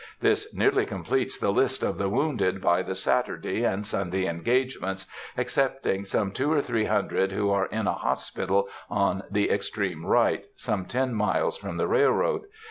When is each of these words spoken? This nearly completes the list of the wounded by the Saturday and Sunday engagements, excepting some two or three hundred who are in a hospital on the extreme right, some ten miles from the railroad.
This 0.19 0.51
nearly 0.51 0.87
completes 0.87 1.37
the 1.37 1.51
list 1.51 1.83
of 1.83 1.99
the 1.99 2.09
wounded 2.09 2.59
by 2.59 2.81
the 2.81 2.95
Saturday 2.95 3.63
and 3.63 3.85
Sunday 3.85 4.25
engagements, 4.25 5.05
excepting 5.37 6.05
some 6.05 6.31
two 6.31 6.51
or 6.51 6.59
three 6.59 6.85
hundred 6.85 7.31
who 7.33 7.51
are 7.51 7.67
in 7.67 7.85
a 7.85 7.93
hospital 7.93 8.67
on 8.89 9.21
the 9.29 9.51
extreme 9.51 10.03
right, 10.03 10.45
some 10.55 10.85
ten 10.85 11.13
miles 11.13 11.55
from 11.55 11.77
the 11.77 11.87
railroad. 11.87 12.45